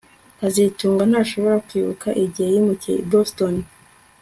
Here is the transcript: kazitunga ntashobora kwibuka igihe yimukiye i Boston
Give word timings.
kazitunga 0.39 1.03
ntashobora 1.11 1.55
kwibuka 1.67 2.07
igihe 2.25 2.49
yimukiye 2.53 2.97
i 3.01 3.05
Boston 3.11 3.55